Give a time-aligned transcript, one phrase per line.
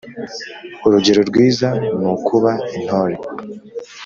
[0.85, 1.69] urugero rwiza
[2.01, 3.15] nukuba intore